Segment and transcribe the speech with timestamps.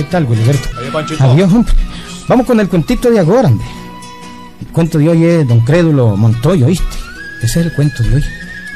[0.00, 0.66] ¿Qué tal, Gilberto?
[1.18, 1.74] Adiós, hombre.
[2.26, 3.66] Vamos con el cuentito de ahora, hombre.
[4.62, 6.96] El cuento de hoy es Don Crédulo Montoya, ¿oíste?
[7.42, 8.24] Ese es el cuento de hoy.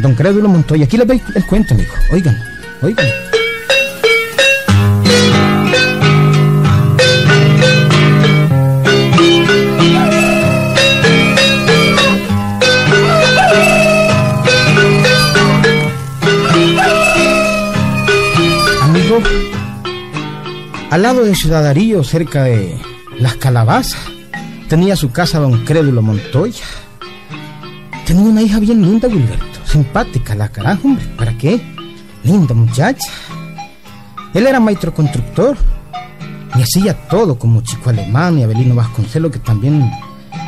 [0.00, 0.84] Don Crédulo Montoya.
[0.84, 1.94] Aquí les veis el cuento, amigo.
[2.12, 2.38] Oigan,
[2.82, 3.06] oigan.
[18.82, 19.22] Amigo,
[20.94, 22.78] al lado de Ciudadarillo, cerca de
[23.18, 23.98] Las Calabazas,
[24.68, 26.62] tenía su casa don Crédulo Montoya.
[28.06, 29.58] Tenía una hija bien linda, Gilberto.
[29.64, 31.04] Simpática, la carajo, hombre.
[31.18, 31.60] ¿Para qué?
[32.22, 33.10] Linda muchacha.
[34.34, 35.56] Él era maestro constructor.
[36.54, 39.90] Y hacía todo como Chico Alemán y Abelino Vasconcelos, que también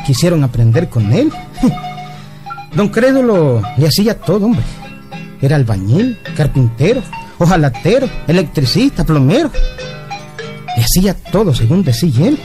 [0.07, 1.33] quisieron aprender con él.
[2.77, 4.63] Don Crédulo le hacía todo, hombre.
[5.43, 7.03] Era albañil, carpintero,
[7.37, 9.51] ojalatero, electricista, plomero.
[10.77, 12.39] Le hacía todo según decía él.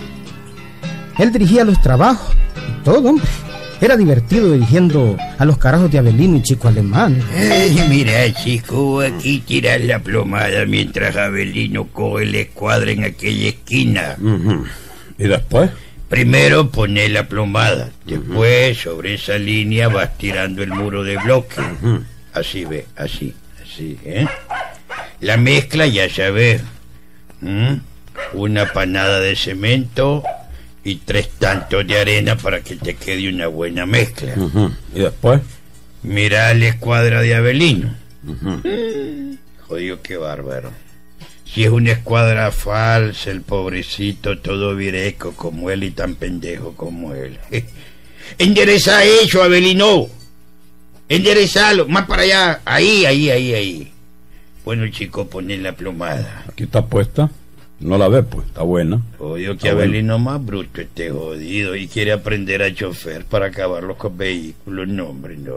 [1.17, 3.25] Él dirigía los trabajos y todo, hombre.
[3.81, 7.19] Era divertido dirigiendo a los carajos de Abelino y Chico Alemán.
[7.35, 14.17] Ay, mira, chico, aquí tiras la plomada mientras Abelino coge la escuadra en aquella esquina.
[15.17, 15.71] ¿Y después?
[16.09, 21.55] Primero pones la plomada, después sobre esa línea vas tirando el muro de bloque.
[22.33, 24.27] Así ve, así, así, ¿eh?
[25.21, 26.61] La mezcla ya sabes.
[27.41, 27.81] ¿m?
[28.33, 30.23] Una panada de cemento
[30.83, 34.33] y tres tantos de arena para que te quede una buena mezcla.
[34.93, 35.41] ¿Y después?
[36.03, 37.95] Mira la escuadra de Avelino.
[39.67, 40.71] Jodido, qué bárbaro.
[41.45, 47.13] Si es una escuadra falsa, el pobrecito, todo vireco como él y tan pendejo como
[47.13, 47.37] él.
[48.37, 50.07] Endereza eso, Avelino.
[51.09, 52.61] Enderezalo, más para allá.
[52.63, 53.91] Ahí, ahí, ahí, ahí.
[54.63, 56.45] Bueno, chico, poné la plomada.
[56.47, 57.29] Aquí está puesta.
[57.81, 58.47] No la ves, pues.
[58.47, 59.01] Está buena.
[59.17, 59.89] Odio que bueno.
[59.89, 64.87] Avelino más bruto esté jodido y quiere aprender a chofer para acabarlos con vehículos.
[64.87, 65.55] No, hombre, no.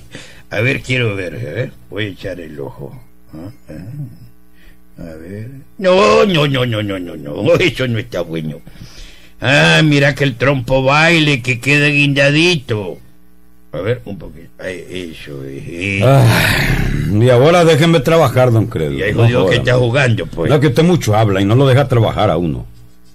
[0.50, 1.70] a ver, quiero ver, ¿eh?
[1.90, 2.98] Voy a echar el ojo.
[3.34, 5.02] Ah, ah.
[5.02, 5.50] A ver.
[5.76, 7.54] No, no, no, no, no, no, no.
[7.60, 8.62] Eso no está bueno.
[9.40, 12.98] Ah, mira que el trompo baile, que queda guindadito.
[13.72, 14.48] A ver, un poquito.
[14.58, 15.62] Ay, eso es.
[17.12, 18.92] Y ahora déjenme trabajar, don Credo.
[18.92, 20.50] y ahí No jodido que está jugando, pues.
[20.50, 22.66] No, que usted mucho habla y no lo deja trabajar a uno.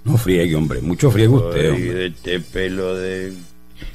[0.04, 0.80] No friegue, hombre.
[0.80, 2.06] Mucho friegue usted, Ay, hombre.
[2.06, 3.32] este pelo de,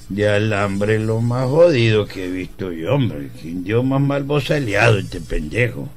[0.10, 3.30] de alambre lo más jodido que he visto yo, hombre.
[3.42, 5.90] Que Dios más mal bozaleado este pendejo.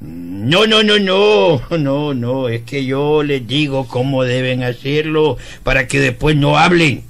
[0.00, 5.86] No, no, no, no, no, no, es que yo les digo cómo deben hacerlo para
[5.86, 7.04] que después no hablen.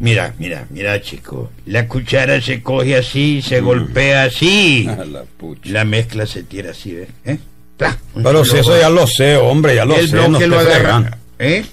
[0.00, 1.50] Mira, mira, mira, chico.
[1.66, 4.88] La cuchara se coge así, se golpea así.
[5.12, 5.70] La pucha.
[5.70, 7.08] La mezcla se tira así, ¿ves?
[7.26, 7.38] ¿Eh?
[7.76, 10.16] Tra, un Pero si eso ya lo sé, hombre, ya lo el sé.
[10.16, 10.56] Bloque lo.
[11.38, 11.64] ¿Eh?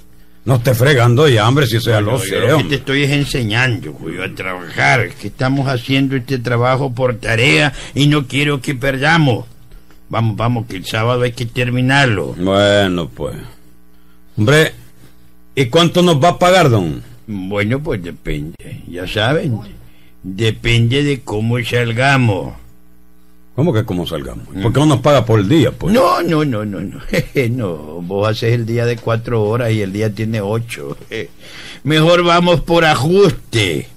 [0.44, 3.12] No esté fregando ya, hombre, si eso ya lo sé, lo que te estoy es
[3.12, 5.02] enseñando, Julio, a trabajar.
[5.02, 9.46] Es que estamos haciendo este trabajo por tarea y no quiero que perdamos.
[10.10, 12.34] Vamos, vamos, que el sábado hay que terminarlo.
[12.38, 13.36] Bueno, pues.
[14.38, 14.74] Hombre,
[15.54, 17.04] ¿y cuánto nos va a pagar, don?
[17.28, 19.60] Bueno, pues depende, ya saben.
[20.24, 22.54] Depende de cómo salgamos.
[23.56, 24.48] ¿Cómo que cómo salgamos?
[24.48, 25.94] ¿Por qué no nos paga por el día, pues?
[25.94, 27.00] No, no, no, no, no.
[27.50, 30.96] no, vos haces el día de cuatro horas y el día tiene ocho.
[31.84, 33.88] Mejor vamos por ajuste.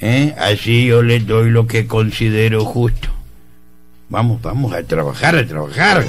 [0.00, 0.34] ¿eh?
[0.38, 3.08] Así yo les doy lo que considero justo.
[4.08, 6.04] Vamos, vamos a trabajar, a trabajar.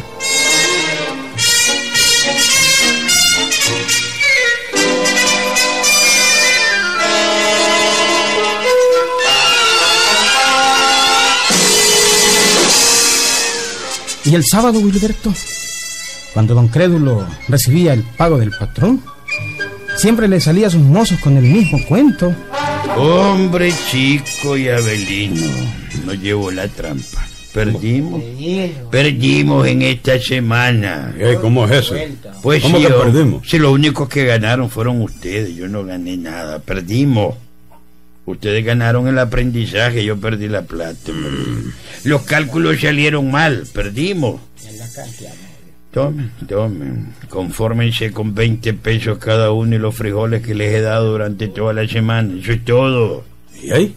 [14.29, 15.33] Y el sábado, Gilberto,
[16.33, 19.01] cuando don Crédulo recibía el pago del patrón,
[19.97, 22.33] siempre le salía a sus mozos con el mismo cuento.
[22.97, 25.45] Hombre chico y Abelino,
[26.05, 27.25] no llevo la trampa.
[27.53, 28.21] Perdimos.
[28.91, 31.13] Perdimos en esta semana.
[31.17, 31.37] ¿Eh?
[31.41, 31.95] ¿Cómo es eso?
[32.43, 33.49] Pues ¿Cómo sí, que yo- perdimos?
[33.49, 37.35] Si los únicos que ganaron fueron ustedes, yo no gané nada, perdimos.
[38.27, 41.13] Ustedes ganaron el aprendizaje, yo perdí la plata.
[42.03, 44.41] Los cálculos salieron mal, perdimos.
[45.91, 51.11] Tomen, tomen, confórmense con 20 pesos cada uno y los frijoles que les he dado
[51.11, 52.37] durante toda la semana.
[52.37, 53.23] Eso es todo.
[53.63, 53.95] ¿Y ahí?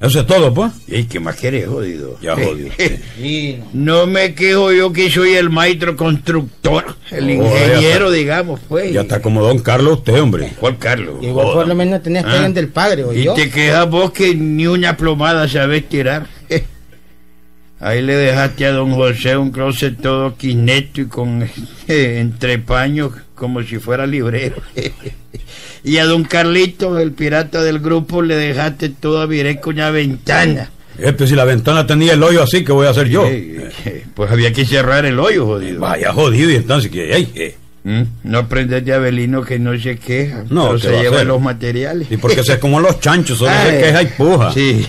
[0.00, 0.72] Eso es todo, pues.
[0.88, 2.18] ¿Y qué más querés, jodido?
[2.22, 3.00] Ya usted.
[3.74, 8.10] No me quejo yo que soy el maestro constructor, el Oh, ingeniero, está.
[8.10, 8.92] digamos, pues.
[8.94, 10.52] Ya está como don Carlos usted, hombre.
[10.58, 11.16] Juan Carlos.
[11.20, 12.46] Y vos por lo menos tenías que Ah.
[12.48, 13.34] ir del padre, o Y yo.
[13.34, 16.26] te quejas vos que ni una plomada sabes tirar.
[17.80, 21.42] Ahí le dejaste a don José un closet todo quineto y con
[21.88, 24.56] eh, entrepaños como si fuera librero.
[25.82, 29.28] y a don Carlito, el pirata del grupo, le dejaste todo a
[29.60, 30.70] con una ventana.
[30.98, 33.24] Este, si la ventana tenía el hoyo así, ¿qué voy a hacer yo?
[33.26, 35.80] Eh, eh, pues había que cerrar el hoyo, jodido.
[35.80, 37.56] Vaya jodido, y entonces, ¿qué?
[37.82, 38.02] ¿Mm?
[38.24, 42.08] No aprendes de Abelino que no se queja, No, pero ¿qué se lleva los materiales.
[42.10, 43.70] Y porque se como los chanchos, solo Ay.
[43.70, 44.52] se queja y puja.
[44.52, 44.86] Sí.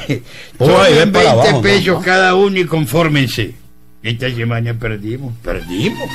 [0.57, 1.61] Puja y Tomen ven para 20 abajo, ¿no?
[1.61, 3.61] pesos cada uno y confórmense.
[4.03, 6.09] Esta semana perdimos, perdimos.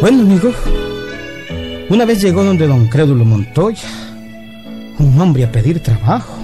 [0.00, 0.50] Bueno, amigo,
[1.90, 3.86] una vez llegó donde don Crédulo Montoya,
[4.98, 6.38] un hombre a pedir trabajo.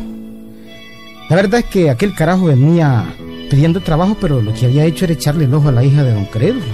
[1.31, 3.06] La verdad es que aquel carajo venía
[3.49, 6.12] pidiendo trabajo, pero lo que había hecho era echarle el ojo a la hija de
[6.12, 6.67] don Crédulo.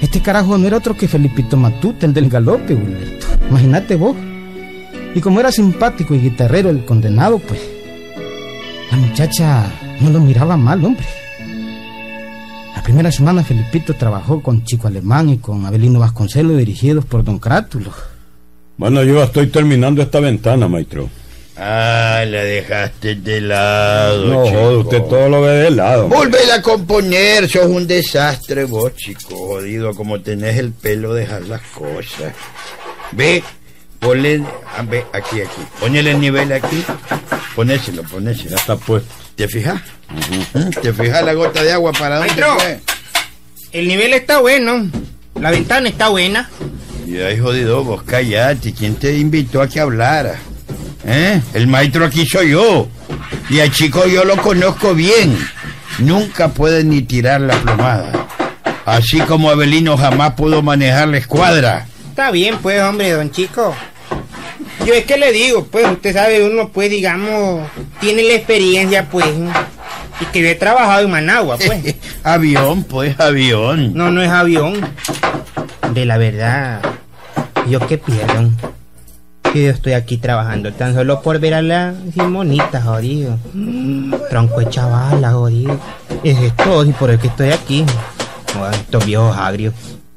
[0.00, 3.26] Este carajo no era otro que Felipito Matute, el del galope, Gilberto.
[3.50, 4.16] Imagínate vos.
[5.14, 7.60] Y como era simpático y guitarrero el condenado, pues
[8.90, 9.70] la muchacha
[10.00, 11.04] no lo miraba mal, hombre.
[12.88, 17.38] La primera semana Felipito trabajó con Chico Alemán y con Abelino Vasconcelos dirigidos por don
[17.38, 17.92] Crátulo.
[18.78, 21.10] Bueno, yo estoy terminando esta ventana, maestro.
[21.54, 24.24] Ah, la dejaste de lado.
[24.24, 24.58] No, chico.
[24.58, 26.08] joder, usted todo lo ve de lado.
[26.08, 31.60] Volvela a componer, sos un desastre vos, chico, jodido, como tenés el pelo, dejar las
[31.60, 32.32] cosas.
[33.12, 33.44] Ve,
[33.98, 34.42] ponle,
[34.78, 36.82] ah, ve, aquí, aquí, ponele el nivel aquí,
[37.54, 38.48] ponéselo, ponéselo.
[38.48, 39.27] Ya está puesto.
[39.38, 39.80] ¿Te fijas?
[40.82, 42.58] ¿Te fijas la gota de agua para dónde Maestro.
[42.58, 42.80] fue?
[43.70, 44.90] El nivel está bueno.
[45.40, 46.50] La ventana está buena.
[47.06, 50.34] Y ahí jodido, vos callate, ¿quién te invitó a que hablara?
[51.06, 51.40] ¿Eh?
[51.54, 52.88] El maestro aquí soy yo.
[53.48, 55.38] Y al chico yo lo conozco bien.
[56.00, 58.26] Nunca puede ni tirar la plomada.
[58.86, 61.86] Así como Abelino jamás pudo manejar la escuadra.
[62.10, 63.72] Está bien, pues, hombre, don Chico.
[64.88, 67.68] Yo es que le digo, pues, usted sabe, uno, pues, digamos,
[68.00, 69.26] tiene la experiencia, pues,
[70.18, 71.94] y que yo he trabajado en Managua, pues.
[72.24, 73.92] avión, pues, avión.
[73.92, 74.80] No, no es avión.
[75.92, 76.80] De la verdad,
[77.68, 78.50] yo qué pierdo.
[79.52, 83.38] Que yo estoy aquí trabajando tan solo por ver a la Simonita, jodido.
[84.30, 85.78] Tronco de chavala, jodido.
[86.24, 87.84] Eso es todo, y por el que estoy aquí.
[88.72, 89.74] Estos viejos agrios.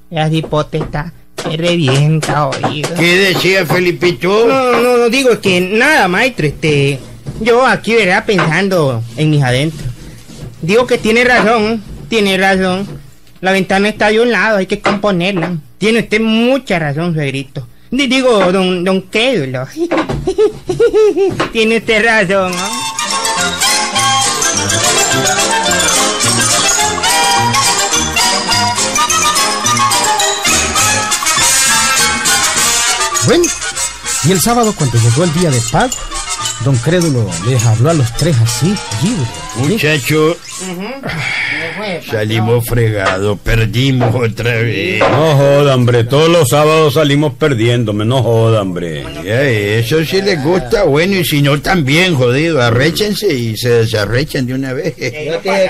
[0.10, 1.12] La hipotesta
[1.44, 2.90] se revienta, jodido.
[2.96, 4.46] ¿Qué decía Felipito?
[4.48, 6.46] No, no, no digo que nada, maestro.
[6.48, 7.00] Este,
[7.40, 8.26] yo aquí, ¿verdad?
[8.26, 9.90] Pensando en mis adentros.
[10.62, 12.88] Digo que tiene razón, tiene razón.
[13.42, 15.58] La ventana está de un lado, hay que componerla.
[15.80, 17.68] Tiene usted mucha razón, suegrito.
[17.90, 19.02] Di- Digo, don, don
[21.52, 22.70] tiene usted razón, ¿no?
[34.32, 35.92] Y el sábado cuando llegó el día de pago,
[36.64, 38.74] don Crédulo les habló a los tres así,
[39.04, 39.28] libre.
[39.58, 40.38] Muchacho,
[42.10, 45.00] salimos fregados, perdimos otra vez.
[45.00, 46.04] No joda, hombre.
[46.04, 48.06] Todos los sábados salimos perdiéndome.
[48.06, 49.06] No joda, hombre.
[49.24, 54.46] Ya, eso sí les gusta, bueno, y si no también, jodido, arréchense y se desarrechan
[54.46, 54.96] de una vez.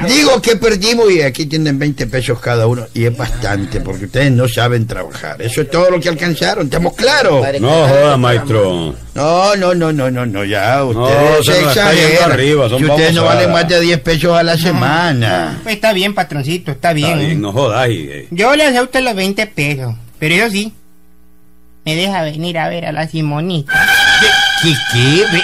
[0.07, 4.31] Digo que perdimos y aquí tienen 20 pesos cada uno, y es bastante, porque ustedes
[4.31, 5.41] no saben trabajar.
[5.41, 7.45] Eso es todo lo que alcanzaron, ¿estamos claros?
[7.59, 8.95] No joda, maestro.
[9.21, 12.31] No, no, no, no, no, no, ya, ustedes se se yendo exageran.
[12.31, 15.59] arriba, son Si ustedes no valen más de 10 pesos a la semana.
[15.63, 17.09] Pues está bien, patroncito, está bien.
[17.09, 17.87] Está bien, no jodas.
[17.89, 20.73] eh, Yo le acepto los 20 pesos, pero eso sí,
[21.85, 23.73] me deja venir a ver a la Simonita.
[24.63, 25.23] ¿Qué, qué?
[25.31, 25.43] Ve-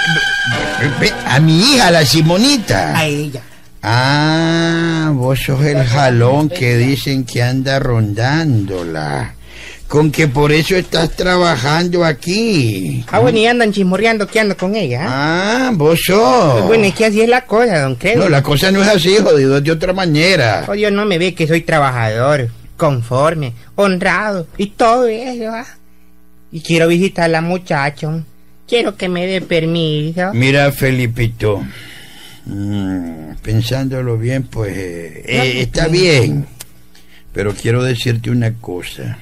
[0.81, 2.97] ve- ve- a mi hija, la Simonita.
[2.97, 3.41] A ella.
[3.81, 9.33] Ah, vos sos el jalón que dicen que anda rondándola.
[9.87, 13.05] Con que por eso estás trabajando aquí.
[13.09, 15.05] Ah, bueno, y andan chismorreando que ando con ella.
[15.07, 15.67] ¿ah?
[15.67, 16.67] Ah, vos sos.
[16.67, 18.23] Bueno, es que así es la cosa, don Credo.
[18.23, 20.65] No, la cosa no es así, jodido, es de otra manera.
[20.67, 25.51] Oh, Dios no me ve que soy trabajador, conforme, honrado y todo eso.
[25.51, 25.65] ¿ah?
[26.51, 28.11] Y quiero visitar a la muchacha.
[28.67, 30.33] Quiero que me dé permiso.
[30.33, 31.63] Mira, Felipito,
[32.45, 36.45] mm, pensándolo bien, pues eh, eh, está bien.
[37.31, 39.19] Pero quiero decirte una cosa.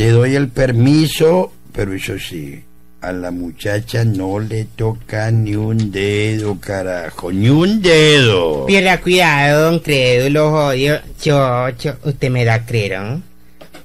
[0.00, 2.58] Te doy el permiso, pero eso sí,
[3.02, 8.64] a la muchacha no le toca ni un dedo, carajo, ni un dedo.
[8.64, 11.00] Pierda cuidado, don Crédulo, jodido.
[11.20, 13.20] Chocho, usted me da crero.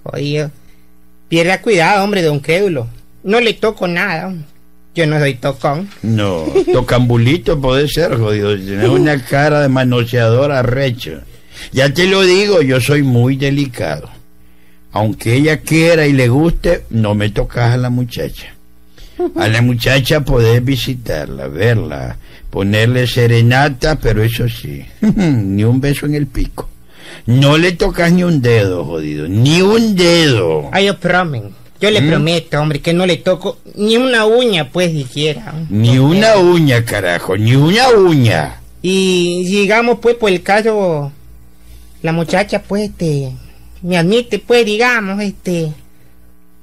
[0.03, 0.51] Jodido.
[1.27, 2.87] Pierda cuidado, hombre, don Crédulo.
[3.25, 4.33] No le toco nada.
[4.95, 5.89] Yo no soy tocón.
[6.01, 8.55] No, tocambulito puede ser, jodido.
[8.55, 11.19] Tienes una cara de manoseador arrecho.
[11.73, 14.14] Ya te lo digo, yo soy muy delicado.
[14.95, 18.55] Aunque ella quiera y le guste, no me tocas a la muchacha.
[19.35, 22.17] A la muchacha podés visitarla, verla,
[22.49, 26.69] ponerle serenata, pero eso sí, ni un beso en el pico.
[27.25, 30.69] No le tocas ni un dedo, jodido, ni un dedo.
[30.71, 31.53] Ay, yo promen.
[31.81, 32.07] Yo le ¿Mm?
[32.07, 35.53] prometo, hombre, que no le toco ni una uña, pues, siquiera.
[35.69, 38.61] Ni una uña, carajo, ni una uña.
[38.81, 41.11] Y digamos, pues, por el caso,
[42.01, 43.33] la muchacha, pues, este,
[43.85, 45.71] me admite, pues, digamos, este,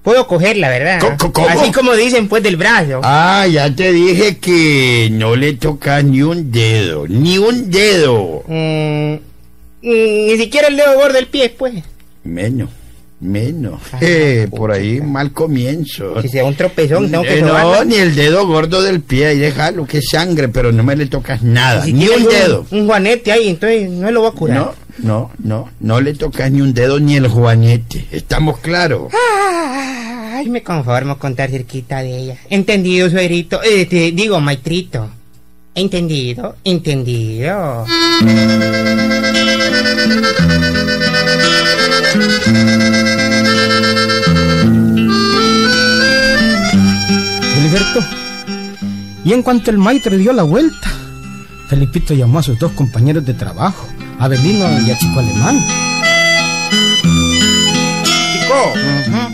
[0.03, 1.01] puedo cogerla, ¿verdad?
[1.49, 3.01] Así como dicen, pues, del brazo.
[3.05, 8.43] Ah, ya te dije que no le tocas ni un dedo, ni un dedo.
[8.49, 9.19] Mm, mm,
[9.83, 11.75] ni siquiera el dedo gordo del pie, pues.
[12.25, 12.71] Menos,
[13.21, 13.81] menos.
[13.93, 16.21] Ah, Eh, por ahí mal comienzo.
[16.23, 19.39] Si sea un tropezón, tengo que Eh, no, ni el dedo gordo del pie, ahí
[19.39, 22.67] déjalo, que sangre, pero no me le tocas nada, Si ni un dedo.
[22.73, 24.57] Un juanete ahí, entonces no lo voy a curar.
[24.59, 29.13] No, no, no, no le tocas ni un dedo ni el juanete, estamos claros.
[30.35, 32.37] Ay, me conformo con estar cerquita de ella.
[32.51, 33.63] Entendido, suegrito.
[33.63, 35.09] Este, digo, maitrito.
[35.75, 37.87] Entendido, entendido.
[47.55, 48.01] Gilberto.
[49.25, 50.91] Y en cuanto el maestro dio la vuelta,
[51.69, 53.87] Felipito llamó a sus dos compañeros de trabajo,
[54.23, 55.59] a Belino y a Chico Alemán.
[58.33, 58.73] Chico,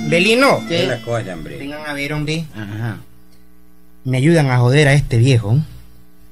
[0.08, 0.66] Belino.
[0.66, 1.58] ¿Qué es la cosa, hombre?
[1.58, 2.46] Vengan a ver, hombre.
[2.54, 2.96] Ajá.
[4.04, 5.58] Me ayudan a joder a este viejo.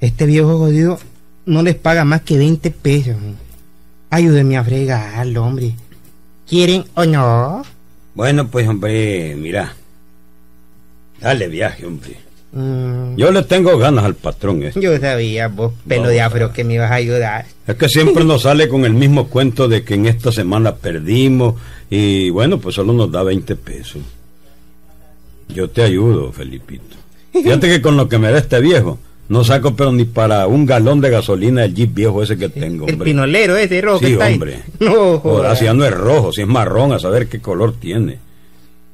[0.01, 0.99] Este viejo jodido
[1.45, 3.17] no les paga más que 20 pesos.
[4.09, 5.75] Ayúdenme a fregarlo, hombre.
[6.49, 7.63] ¿Quieren o no?
[8.15, 9.77] Bueno, pues, hombre, mira.
[11.21, 12.17] Dale viaje, hombre.
[12.59, 14.81] Mm, Yo le tengo ganas al patrón este.
[14.81, 17.45] yo sabía, vos, pelo No, de afro, que me ibas a ayudar.
[17.67, 21.57] Es que siempre nos sale con el mismo cuento de que en esta semana perdimos
[21.91, 24.01] y bueno, pues solo nos da 20 pesos.
[25.49, 26.97] Yo te ayudo, Felipito.
[27.33, 28.99] Fíjate que con lo que me da este viejo,
[29.29, 32.87] no saco pero ni para un galón de gasolina el jeep viejo ese que tengo,
[32.87, 33.05] El hombre.
[33.11, 34.35] pinolero ese rojo que Sí, está ahí.
[34.35, 34.63] hombre.
[34.81, 38.19] No, si ya no es rojo, si es marrón, a saber qué color tiene.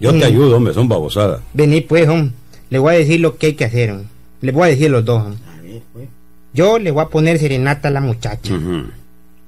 [0.01, 0.23] Yo te Mm.
[0.25, 1.41] ayudo, hombre, son babosadas.
[1.55, 2.35] Vení pues, hombre.
[2.73, 4.09] Le voy a decir lo que hay que hacer, hombre.
[4.41, 5.83] Le voy a decir los dos, hombre.
[6.55, 8.59] Yo le voy a poner serenata a la muchacha.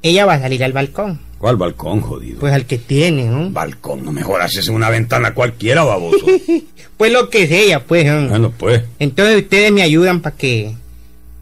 [0.03, 1.21] Ella va a salir al balcón.
[1.39, 2.41] ¿Cuál balcón, jodido?
[2.41, 3.49] Pues al que tiene, hombre.
[3.53, 6.27] balcón, no mejor haces una ventana cualquiera, baboso.
[6.99, 8.85] Pues lo que sea, pues, bueno, pues.
[8.99, 10.75] Entonces ustedes me ayudan para que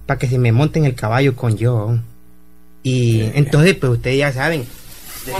[0.07, 1.99] para que se me monten el caballo con yo.
[2.85, 4.65] Y entonces pues ustedes ya saben.
[5.27, 5.35] Ya,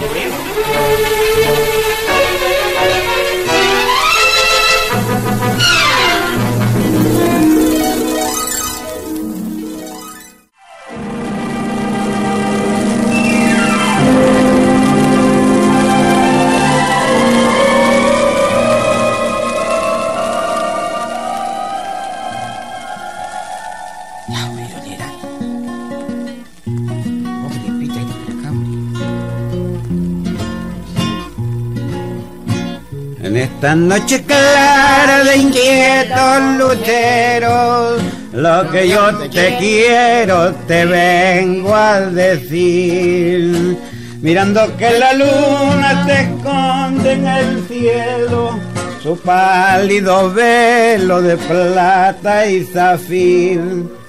[33.63, 38.03] esta noche clara de inquietos luceros,
[38.33, 43.79] lo que yo te quiero te vengo a decir.
[44.21, 48.59] Mirando que la luna te esconde en el cielo,
[49.01, 53.61] su pálido velo de plata y zafir.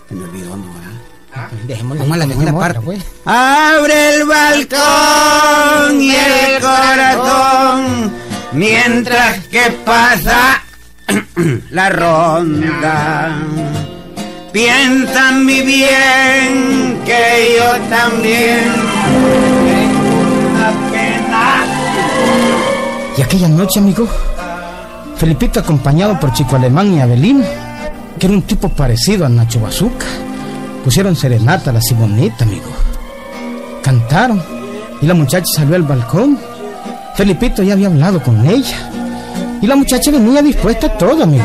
[0.10, 1.50] Me olvidó, Nora.
[1.68, 3.04] Dejémosle la segunda parte, pues.
[3.26, 8.23] Abre el balcón y el corazón
[8.54, 10.62] mientras que pasa
[11.72, 13.38] la ronda.
[14.52, 18.64] Piensa en mi bien que yo también
[19.66, 21.66] tengo una pena.
[23.18, 24.08] Y aquella noche, amigo,
[25.18, 27.44] Felipito acompañado por Chico Alemán y Abelín,
[28.20, 30.06] que era un tipo parecido a Nacho Bazuca,
[30.84, 32.70] pusieron serenata a la Simonita, amigo.
[33.82, 34.44] Cantaron
[35.02, 36.38] y la muchacha salió al balcón.
[37.16, 38.90] Felipito ya había hablado con ella
[39.62, 41.44] y la muchacha venía dispuesta a todo, amigo.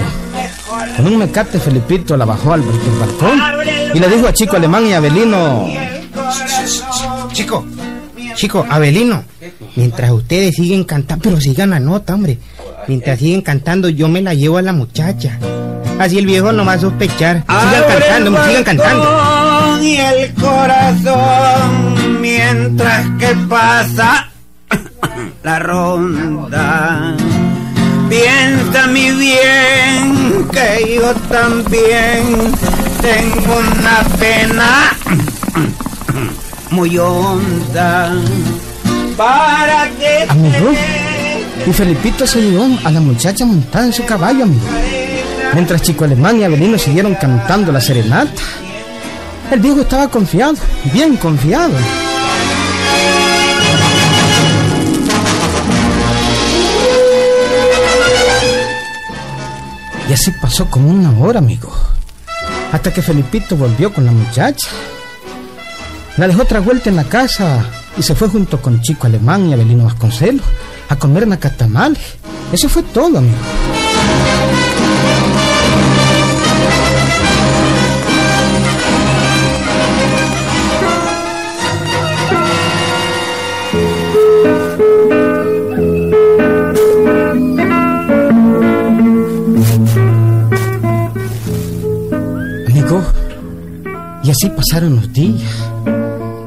[0.96, 3.40] Con un mecate Felipito la bajó al balcón
[3.94, 5.68] y le dijo a Chico Alemán y Abelino,
[7.32, 7.64] Chico,
[8.34, 9.22] chico, Abelino,
[9.76, 12.38] mientras ustedes siguen cantando, pero sigan la nota, hombre.
[12.88, 15.38] Mientras siguen cantando, yo me la llevo a la muchacha.
[15.98, 17.44] Así el viejo no va a sospechar.
[17.46, 19.82] Sigan cantando, sigan cantando.
[19.82, 24.27] Y el corazón mientras que pasa
[25.42, 27.14] la ronda.
[28.08, 32.52] Piensa mi bien que yo también
[33.02, 34.96] tengo una pena
[36.70, 38.12] muy honda.
[39.16, 40.72] Para que Amigo,
[41.66, 44.66] y Felipito se llevó a la muchacha montada en su caballo, amigo.
[45.54, 48.40] Mientras Chico Alemán y Abelino siguieron cantando la serenata,
[49.50, 50.54] el viejo estaba confiado,
[50.92, 51.72] bien confiado.
[60.08, 61.70] Y así pasó como una hora, amigo.
[62.72, 64.68] Hasta que Felipito volvió con la muchacha.
[66.16, 67.64] La dejó otra vuelta en la casa
[67.96, 70.44] y se fue junto con Chico Alemán y Abelino Vasconcelos
[70.88, 72.16] a comer nacatamales.
[72.52, 73.18] Eso fue todo.
[73.18, 73.36] Amigo,
[94.40, 95.42] así pasaron los días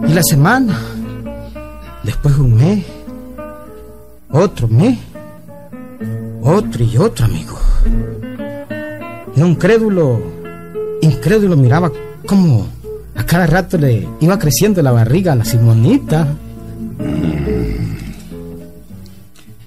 [0.08, 0.80] y la semana.
[2.04, 2.86] Después un mes,
[4.30, 4.98] otro mes,
[6.42, 7.60] otro y otro amigo.
[9.36, 10.22] Y un crédulo,
[11.02, 11.92] incrédulo miraba
[12.26, 12.66] como
[13.14, 16.28] a cada rato le iba creciendo la barriga a la Simonita.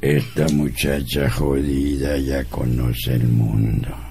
[0.00, 4.03] Esta muchacha jodida ya conoce el mundo.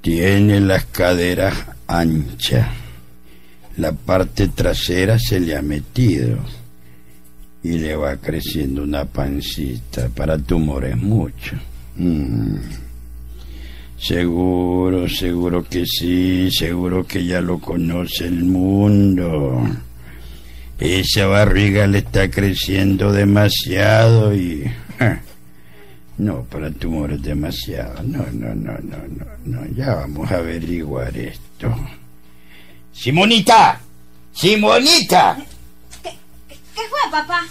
[0.00, 1.54] Tiene las caderas
[1.86, 2.68] anchas.
[3.76, 6.38] La parte trasera se le ha metido.
[7.62, 10.08] Y le va creciendo una pancita.
[10.08, 11.56] Para tumores mucho.
[11.96, 12.56] Mm.
[13.98, 16.50] Seguro, seguro que sí.
[16.50, 19.62] Seguro que ya lo conoce el mundo.
[20.78, 24.64] Esa barriga le está creciendo demasiado y...
[26.18, 28.02] No, para tumores demasiado.
[28.02, 29.66] No, no, no, no, no, no.
[29.74, 31.74] Ya vamos a averiguar esto.
[32.92, 33.80] Simonita,
[34.32, 35.36] Simonita,
[36.02, 36.18] ¿Qué
[36.74, 37.46] fue, papá?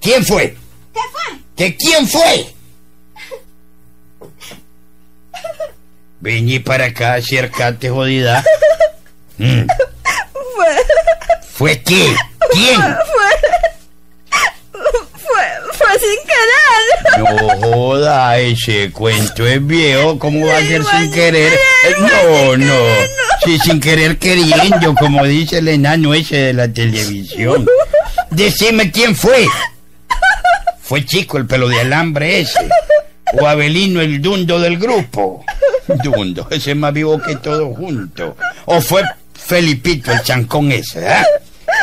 [0.00, 0.56] ¿quién fue?
[0.92, 1.38] ¿Qué fue?
[1.56, 2.54] ¿Que quién fue?
[6.20, 8.44] Vení para acá, acércate, jodida.
[9.38, 9.66] Mm.
[11.52, 12.14] ¿Fue qué?
[12.52, 12.80] ¿Quién?
[15.16, 16.27] Fue, fue sin
[17.18, 21.52] No joda, ese cuento es viejo, ¿cómo va a ser sin querer?
[21.52, 22.74] Eh, No, no,
[23.44, 27.66] sí, sin querer queriendo, como dice el enano ese de la televisión.
[28.30, 29.46] Decime quién fue.
[30.80, 32.68] Fue chico el pelo de alambre ese.
[33.40, 35.44] O Abelino el dundo del grupo.
[36.02, 38.36] Dundo, ese es más vivo que todo junto.
[38.66, 39.02] O fue
[39.34, 41.24] Felipito el chancón ese, ¿ah?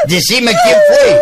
[0.08, 1.22] Decime quién fue.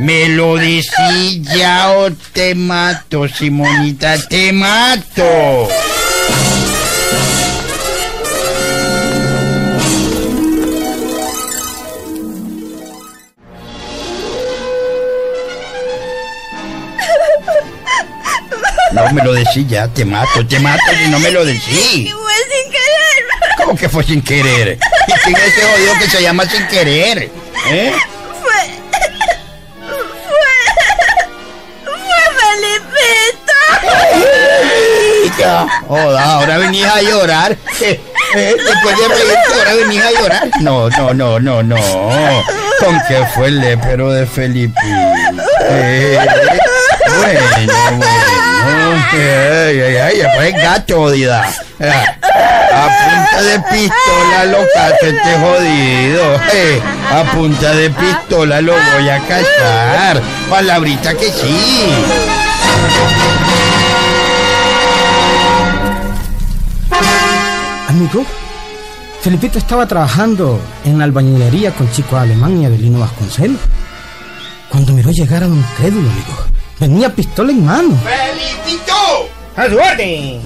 [0.00, 5.68] Me lo decís ya o te mato, Simonita, te mato.
[18.92, 22.10] No me lo decís ya, te mato, te mato y no me lo decís.
[22.10, 23.56] Fue sin querer.
[23.58, 24.78] ¿Cómo que fue sin querer?
[25.08, 27.30] ¿Y quién es ese jodido que se llama sin querer?
[27.70, 27.92] ¿Eh?
[35.44, 37.56] Ahora venís a llorar.
[37.80, 38.00] Eh,
[38.34, 40.50] eh, Después de reírte, ahora venís a llorar.
[40.60, 41.76] No, no, no, no, no.
[42.78, 44.80] ¿Con qué fue el lépero de Felipe?
[45.68, 46.18] Eh,
[47.18, 47.40] bueno,
[47.96, 48.06] bueno.
[49.12, 51.42] Ay, ay, ay, fue gato, jodida.
[52.72, 56.40] A punta de pistola lo cacho este jodido.
[57.10, 60.20] A punta de pistola lo voy a cachar.
[60.48, 61.92] Palabrita que sí.
[68.00, 68.24] Amigo,
[69.20, 73.60] Felipito estaba trabajando en la albañilería con Chico Alemán y Abelino Vasconcelos.
[74.70, 76.46] Cuando miró llegar a un crédulo, amigo,
[76.78, 78.00] venía pistola en mano.
[78.02, 79.28] ¡Felipito!
[79.54, 80.40] ¡A su orden!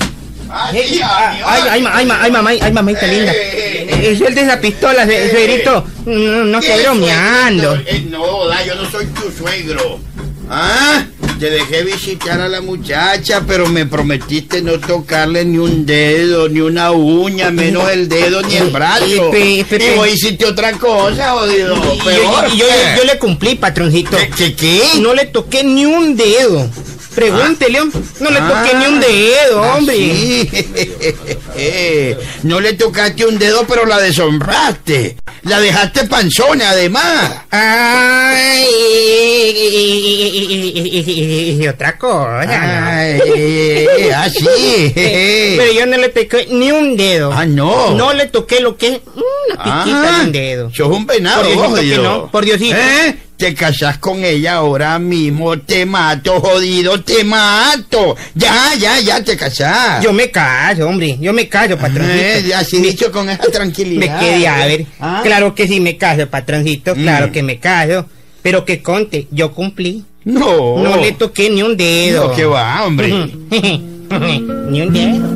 [0.51, 1.41] Ay, ay,
[1.71, 3.31] ay, ma- ay, ma- ay, mamá, ay, mamita linda.
[3.33, 5.85] Eh, Suelte esa pistola, su- suegrito.
[6.07, 7.75] No, no esté bromeando.
[7.87, 10.01] Eh, No, da, yo no soy tu suegro.
[10.51, 11.05] Ah,
[11.39, 16.61] te dejé visitar a la muchacha, pero me prometiste no tocarle ni un dedo, ni
[16.61, 19.05] una uña, menos el dedo ni el brazo.
[19.35, 19.63] Y
[19.97, 21.75] vos hiciste otra cosa, jodido.
[21.77, 22.45] Y yo, Peor.
[22.53, 22.67] y yo-
[22.99, 24.17] yo le cumplí, patroncito.
[24.37, 24.83] ¿Qué, qué?
[25.01, 26.69] No le toqué ni un dedo.
[27.15, 28.01] Pregúntele, hombre.
[28.19, 28.79] No le toqué Ah.
[28.81, 29.95] ni un dedo, Ah, hombre.
[29.97, 30.51] sí.
[32.43, 35.17] no le tocaste un dedo, pero la deshonraste.
[35.45, 37.31] La dejaste panzona, además.
[37.51, 38.65] Ay,
[41.61, 42.41] y otra cosa.
[42.99, 43.21] Ay,
[44.15, 44.93] así.
[44.95, 47.33] Pero yo no le toqué ni un dedo.
[47.33, 47.91] Ah, no.
[47.95, 50.71] No le toqué lo que es una piquita Ah, de un dedo.
[50.75, 52.77] Sos un venado, Por Diosito por Diosito.
[52.77, 53.17] ¿Eh?
[53.37, 58.15] Te casas con ella ahora mismo, te mato, jodido, te mato.
[58.35, 60.03] Ya, ya, ya te casas.
[60.05, 61.17] Yo me callo, hombre.
[61.21, 62.15] Yo me callo, patroncito.
[62.17, 64.21] Eh, así dicho con esa Me tranquilidad.
[64.21, 64.87] quedé a ver.
[65.01, 65.21] Ah.
[65.25, 66.95] Claro que sí me callo, patroncito.
[66.95, 67.33] Claro Mm.
[67.33, 68.07] que me callo.
[68.45, 70.05] Pero que conte, yo cumplí.
[70.27, 70.77] No.
[70.83, 72.29] No le toqué ni un dedo.
[72.29, 73.09] No, que va, hombre.
[74.71, 75.27] ni un dedo.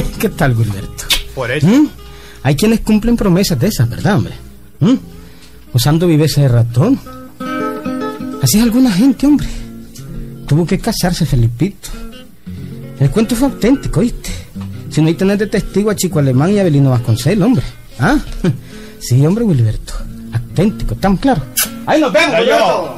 [0.18, 1.04] ¿Qué tal, Gilberto?
[1.34, 1.66] Por eso.
[1.66, 1.90] ¿Mm?
[2.42, 4.32] Hay quienes cumplen promesas de esas, ¿verdad, hombre?
[4.80, 4.94] ¿Mm?
[5.74, 6.98] Usando viveza de ratón.
[8.42, 9.48] Así es alguna gente, hombre.
[10.46, 11.90] Tuvo que casarse, Felipito.
[12.98, 14.39] El cuento fue auténtico, ¿oíste?
[14.90, 17.62] Si no hay tener de testigo a Chico Alemán y a Belino Vasconcelos, hombre.
[17.98, 18.18] ¿Ah?
[19.02, 19.94] Sí, hombre, Wilberto.
[20.30, 21.40] Auténtico, tan claro.
[21.86, 22.96] ¡Ahí nos vemos, Wilberto!